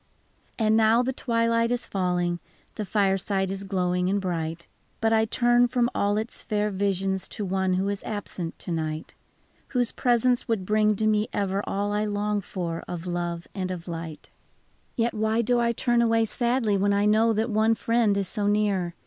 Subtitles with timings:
[0.57, 2.39] And now the twilight is falling.
[2.73, 4.67] The fireside is glowing and bright.
[4.99, 9.13] But I turn from all its fair visions To one who is absent to night,—
[9.77, 13.87] Whose presence would bring to me ever All I long for of love and of
[13.87, 14.31] light.
[14.97, 15.03] 99 TIRED.
[15.03, 18.47] Yet why do I turn away sadly, When I know that one Friend is so
[18.47, 18.95] near?